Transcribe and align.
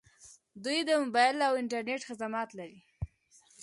دوی 0.63 0.79
د 0.87 0.89
موبایل 1.01 1.37
او 1.47 1.53
انټرنیټ 1.61 2.01
خدمات 2.09 2.49
لري. 2.59 2.79